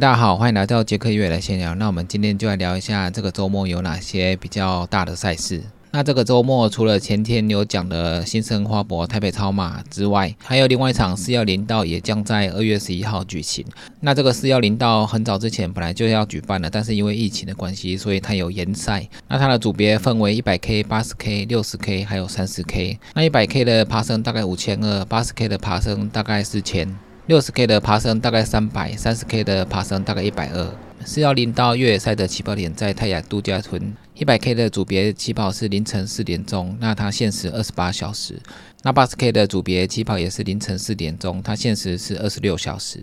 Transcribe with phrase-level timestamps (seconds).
[0.00, 1.72] 大家好，欢迎来到杰克月来闲聊。
[1.76, 5.62] 那我们今天就来聊一下这个周末有哪些比较大的赛事。
[5.92, 13.64] 那这个周末除了前天有讲的新生花博台北超马之外，还有另外一场四幺零道也将在二月十一号举行。
[14.00, 19.08] 那这个四幺零道很早之前本来就要举办了，但是因为疫情的关系，所以它有延赛。
[19.28, 22.98] 那它的组别分为一百 K、八十 K、六十 K，还有三十 K。
[23.14, 26.92] 那一百 K 的爬升大概五千二，八十 K 的爬升大概四千。
[27.26, 30.70] 六十 K 的爬升大概三百，三十 K 的爬升大概一百二。
[31.06, 33.94] 四幺零到越野赛的起跑点在泰雅度假村。
[34.14, 38.38] 一百 K 的组别起跑是凌晨四点钟，那它限时二十八小时。
[38.82, 43.02] 那八十 K 的组别起跑也是凌晨四点钟，它限时是二十六小时。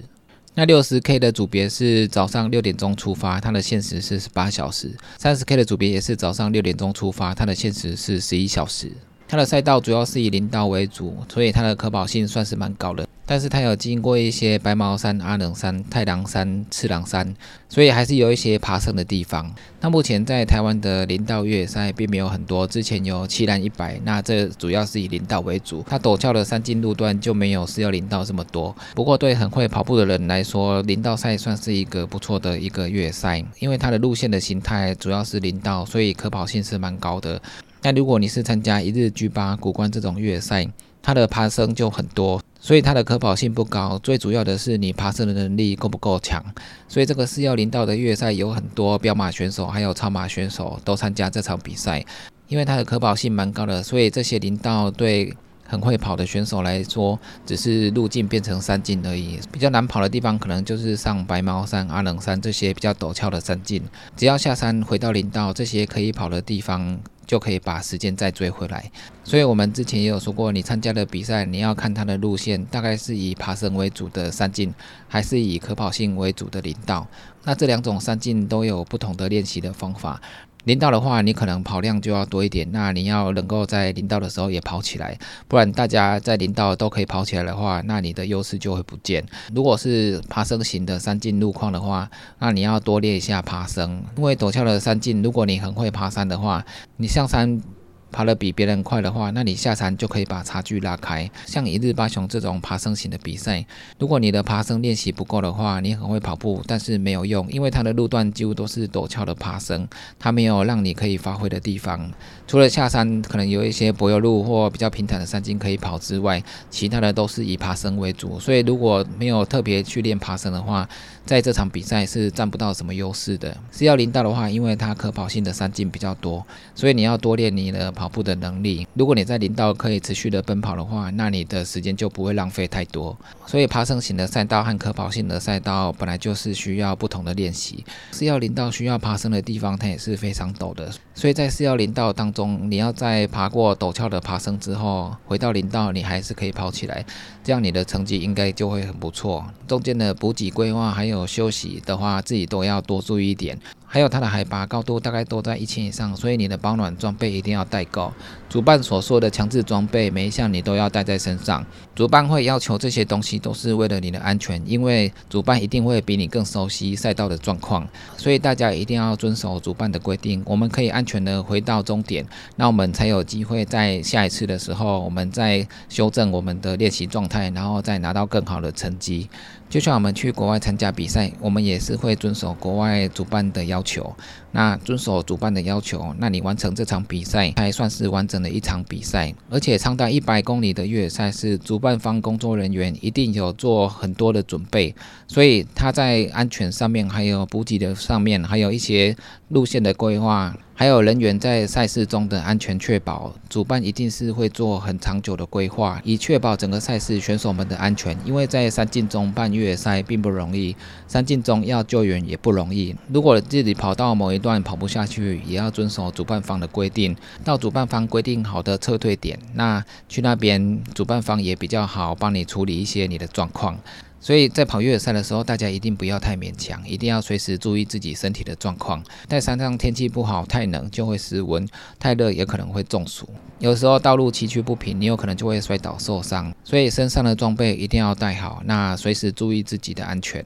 [0.54, 4.92] 那六十 K 的组别是早上六点钟出发，它的限时是十八小时。
[5.18, 8.92] 三十 K 的组别也是早上六点钟出发，它的限时是十一小时。
[9.28, 13.08] 它的赛道主要是以林道为主，所以它的可跑性算是蛮高的。
[13.32, 17.34] 但是它有经过一些白毛山、阿冷山、太郎山、次郎山，
[17.70, 19.50] 所以还是有一些爬升的地方。
[19.80, 25.82] 那目前在台湾的林道越野赛并没有很多，之前有七兰一百，那这主要是以林道为主。
[25.88, 28.76] 它陡峭的山径路段就没有四幺零道这么多。
[28.94, 37.42] 不过对很会跑步的人来说，林道赛算是一个不错的一个越野赛，因为它的路线的形态主要是林道，所以可跑性是蛮高的。
[37.82, 40.68] 那如果你是参加一日 G 八古关这种越野赛，
[41.02, 44.00] 它的爬升就很多，所以它的可跑性不高。
[44.04, 46.42] 最主要的是你爬升的能力够不够强。
[46.88, 52.06] 所以这个四幺零道的越野赛有很多标马选手，还有超马选手都参加这场比赛，
[52.48, 55.34] 因为它的可跑性蛮高的，所以这些林道对
[55.66, 59.40] 很会跑的选手来说，只是路径变成山径而已。
[59.52, 63.82] 比较难跑的地方，可能就是上白毛山、阿冷山这些比较陡峭的山径。
[64.16, 67.00] 只要下山回到林道，这些可以跑的地方。
[67.32, 68.92] 就可以把时间再追回来，
[69.24, 74.74] 所以我们之前也有说过，你参加的比赛，你要看它的路线，大概是以爬升为主的山径，
[75.08, 77.08] 还是以可跑性为主的林道。
[77.46, 80.22] 那这两种山径都有不同的练习的方法。
[80.66, 89.26] 林道的话，你可能跑量就要多一点，那你要能够在林道的时候也跑起来，不然大家在林道都可以跑起来的话，那你的优势就会不见。
[89.56, 96.64] 如果是爬升型的山径路况的话，那你要多练一下爬升，因为陡峭的山径，如果你很会爬山的话，
[96.98, 97.62] 你上山。
[98.12, 101.30] 爬得比别人快的话，那你下山就可以把差距拉开。
[101.46, 103.66] 像一日八雄这种爬升型的比赛，
[103.98, 109.88] 如果你的爬升练习不够的话，你很会跑步，但是没有用，因为它的路段几乎都是陡峭的爬升，
[110.20, 112.12] 它没有让你可以发挥的地方。
[112.48, 118.40] 除了下山可能有一些柏油路或比较平坦的山径可以跑之外，其他的都是以爬升为主。
[118.40, 120.88] 所以如果没有特别去练爬升的话，
[121.26, 123.56] 在这场比赛是占不到什么优势的。
[123.72, 126.46] 是要零道的话，因为它可跑性的山径比较多，
[126.76, 128.88] 所以你要多练你的跑步的能力。
[128.96, 133.16] 如果你在林道可以持续的奔跑的话，那你的时间就不会浪费太多。
[133.46, 137.86] 所以爬升型的赛道和可跑性的赛道本来就是需要不同的练习。
[138.10, 140.92] 四幺林道需要爬升的地方，它也是非常陡的。
[141.14, 147.06] 所以在四幺零道当中，你要在爬过陡峭的爬升之后，回到林道，你还是可以跑起来，
[147.44, 149.46] 这样你的成绩应该就会很不错。
[149.68, 153.56] 中间的补给规划还有休息的话，自己都要多注意一点。
[153.94, 158.14] 还有它的海拔高度大概都在一千以上，所以你的保暖装备一定要带够。
[158.48, 161.66] 主办所说的强制装备，每一项你都要带在身上。
[161.94, 167.86] 主办会要求这些东西，都是为了你的安全，因为主办一定会比你更熟悉赛道的状况，
[168.16, 170.42] 所以大家一定要遵守主办的规定。
[170.46, 172.26] 我们可以安全的回到终点，
[172.56, 179.30] 那我们才有机会在下一次的时候，我们再修正我们的练习状态，然后再拿到更好的成绩。
[179.70, 184.16] 就像我们去国外参加比赛，我们也是会遵守国外主办的要要求。
[184.52, 189.34] 那遵守主办的要求，那你完成这场比赛才算是完整的一场比赛。
[189.50, 194.94] 而且长达一百公里的越野赛事，主办方工作人员一定有做很多的准备，
[195.26, 199.16] 所以他在安全上面，还有补给的上面，还有一些
[199.50, 200.56] 路线的规划。
[200.74, 208.18] 还有人员在赛事中的安全确保，主办一定是会做很长久的规划，以确保整个赛事选手们的安全。
[208.26, 210.76] 因为在山径中办越野赛并不容易，
[211.08, 212.96] 山径中要救援也不容易。
[213.14, 223.78] 如果自己跑到某一段跑不下去，也要遵守主办方的规定，到主办方规定好的撤退点，那去那边主办方也比较好帮你处理一些你的状况。
[224.22, 229.04] 所以在跑越野赛的时候，大家一定不要太勉强，一定要随时注意自己身体的状况。
[229.28, 231.68] 在山上天气不好，太冷就会失温，
[232.00, 233.28] 太热也可能会中暑。
[233.58, 236.54] 有时候道路崎岖不平，你有可能就会摔倒受伤。
[236.64, 240.46] 所以身上的装备一定要带好，那随时注意自己的安全。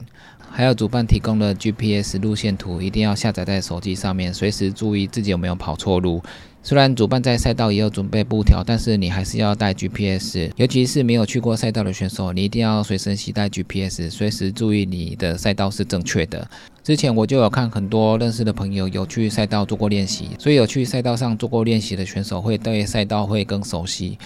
[0.50, 6.22] 还有主办提供的 GPS 路线图，一定要下载在手机上面，随时注意自己有没有跑错路。
[6.68, 16.44] 虽然主办在赛道也有准备布条，但是你还是要带 GPS，尤其是没有去过赛道的选手，你一定要随身携带 GPS，随时注意你的赛道是正确的。
[16.82, 24.18] 之前我就有看很多认识的朋友有去赛道做过练习，所以有去赛道上做过练习的选手会对赛道会更熟悉。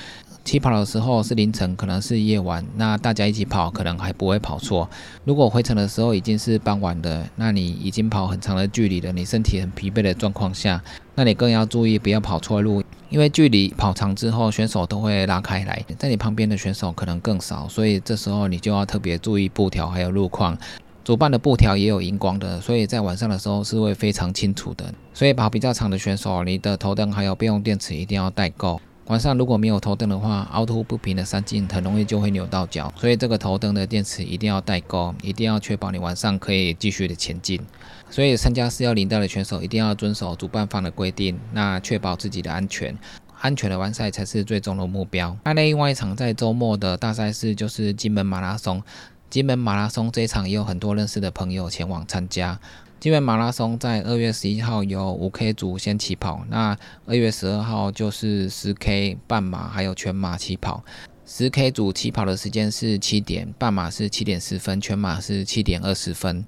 [0.45, 4.89] 起跑的时候是凌晨，可能是夜晚，那大家一起跑可能还不会跑错。
[5.25, 10.83] 如果回程的时候已经是傍晚的，那你已经跑很长的距离了，你身体很疲惫的状况下，
[11.15, 20.57] 那你更要注意不要跑错路，因为距离跑长之后，选手都会拉开来，在你旁边的选手可能更少，所以这时候你就要特别注意布条还有路况。
[21.03, 24.93] 主办的布条也有荧光的，所以在晚上的时候是会非常清楚的。
[25.15, 28.81] 所以跑比较长的选手，你的头灯还有备用电池一定要带够。
[29.11, 37.61] 晚上如果没有头灯的话，凹凸不平的山径很容易就会扭到脚，所以这个头灯的电池一定要带够，一定要确保你晚上可以继续的前进。
[38.09, 42.97] 所以参加四幺零带的选手一定要遵守主办方的规定，那确保自己的安全，
[43.41, 45.37] 安全的完赛才是最终的目标。
[45.43, 48.81] 那另外一场在周末的大赛事就是金门马拉松，
[49.29, 52.61] 金门马拉松这一场也有很多认识的朋友前往参加。
[53.01, 56.77] 金门马拉松在二月十一号由五 K 组先起跑，那
[57.07, 60.85] 二月十二号就是十 K 半马还有全马起跑。
[61.25, 66.45] 十 K 组起跑的时间是七点，半马是七点十分，全马是七点二十分。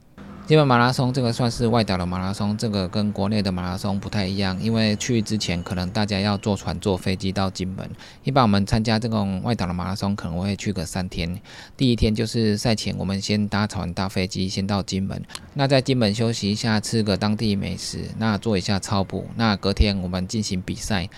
[0.53, 7.89] 金门马拉松这个算是外岛的马拉松，这个跟国内的马拉松不太一样，因为去之前可能大家要坐船、坐飞机到金门。
[8.23, 11.41] 一般我们参加这种外岛的马拉松，可能会去个三天。
[11.75, 19.27] 第一天就是赛前，我们先搭船、搭飞机先到金门，那在金门休息一下，吃个当地美食，那做一下操补。
[19.37, 21.09] 那隔天我们进行比赛。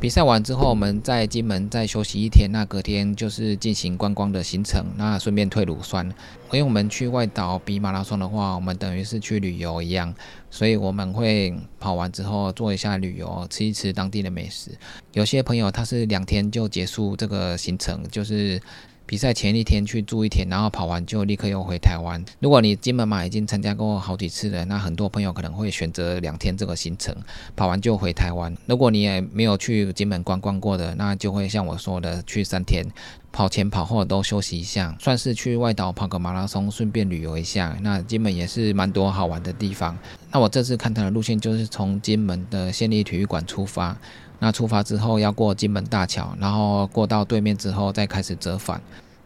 [0.00, 2.50] 比赛完之后，我们在金门再休息一天。
[2.52, 6.06] 那隔天就是进行观光的行程，那顺便退乳酸。
[6.52, 10.14] 因为我们去外岛比马拉松的话，我们等于是去旅游一样，
[10.50, 14.72] 所以我们会跑完之后做一下旅游，吃一吃当地的美食。
[15.12, 18.60] 有些朋友他是两天就结束这个行程，就是。
[19.06, 22.22] 比赛前一天去住一天，然后跑完就立刻又回台湾。
[22.40, 27.14] 如果你金门马已经参加过好几次了，那很多朋友可能会选择两天这个行程，
[27.54, 28.56] 跑完就回台湾。
[28.66, 32.84] 如果你也没有去金门观光过的，那就会像我说的去三天，
[33.30, 37.76] 跑前跑后都休息一下，算是去外岛跑个马拉松，顺便旅游一下。
[37.82, 39.96] 那金门也是蛮多好玩的地方。
[40.32, 43.96] 那我这次看他的路线就是从金门的县立体育馆出发。
[44.44, 48.78] 那出发之后要过金门大桥，然后过到对面之后再开始折返。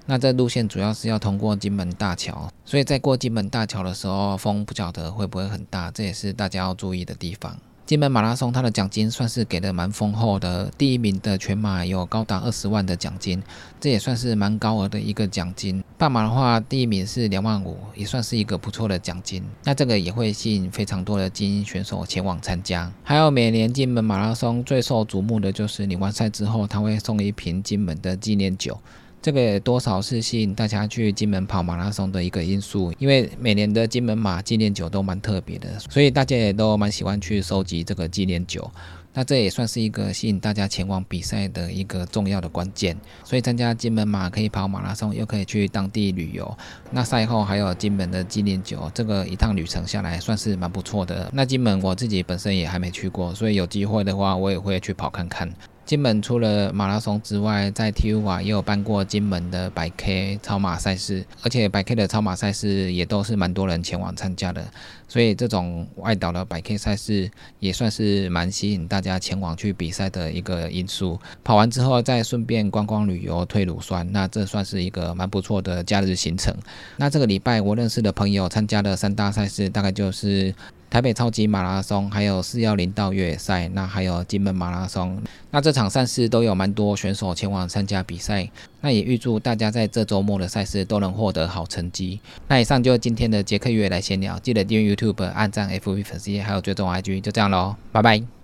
[0.06, 7.58] 那这路线主要是要通过金门大桥，所以在过金门大桥的时候，风不晓得会不会很大，这也是大家要注意的地方。
[7.88, 13.42] 金门马拉松它的奖金算是给的蛮丰厚的，第一名的全马有高达二十万的奖金，
[13.80, 15.82] 这也算是蛮高额的一个奖金。
[15.96, 19.42] 半马的话，第一名是两万五，也算是一个不错的奖金。
[19.64, 22.92] 那这个也会吸引非常多的精英选手前往参加。
[23.02, 28.78] 还有每年金门马拉松最受瞩目的就是你完赛之后，他会送一瓶金门的纪念酒。
[29.20, 38.70] 这个多少是吸引大家去金门跑马拉松的一个因素，因为每年的金门马纪念酒都蛮特别的，所以大家也都蛮喜欢去收集这个纪念酒。
[39.14, 42.96] 那这也算是一个吸引大家前往比赛的一个重要的关键。
[43.24, 46.56] 所以参加金门马可以跑马拉松，又可以去当地旅游。
[46.92, 51.28] 那赛后还有金门的纪念酒，这个一趟旅程下来算是蛮不错的。
[51.32, 55.52] 那金门我自己本身也还没去过，所以有机会的话我也会去跑看看。
[55.88, 64.62] 金门除了马拉松之外，在 Tua 也有办过金门的百 K 超马赛事，而且百 K 的超马赛事也都是蛮多人前往参加的，
[65.08, 71.18] 所以这种外岛的百 K 赛事也算是蛮吸引大家前往去比赛的一个因素。
[71.42, 76.54] 跑完之后再顺便观光旅游、退乳酸，那这算是一个蛮不错的假日行程。
[76.98, 80.54] 那这个礼拜我认识的朋友参加的三大赛事，大概就是。
[80.90, 88.48] 台北超级马拉松，还有四幺零道越野赛，那还有金门马拉松，那这场赛事都有蛮多选手前往参加比赛。
[88.80, 92.20] 那也预祝大家在这周末的赛事都能获得好成绩。
[92.46, 98.37] 那以上就是今天的捷克月来闲聊，记得订阅 YouTube、按赞 FV 粉丝页，还有追踪 IG，就这样喽，拜拜。